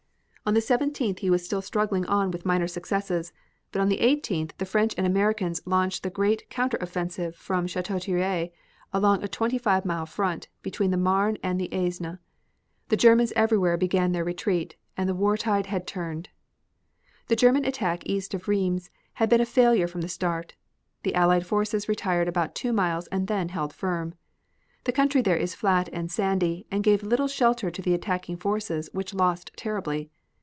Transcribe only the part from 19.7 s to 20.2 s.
from the